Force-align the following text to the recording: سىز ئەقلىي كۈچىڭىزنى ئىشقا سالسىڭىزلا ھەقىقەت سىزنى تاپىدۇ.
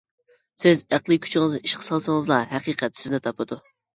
سىز 0.63 0.79
ئەقلىي 0.97 1.19
كۈچىڭىزنى 1.25 1.59
ئىشقا 1.69 1.85
سالسىڭىزلا 1.89 2.39
ھەقىقەت 2.55 3.01
سىزنى 3.03 3.23
تاپىدۇ. 3.29 3.59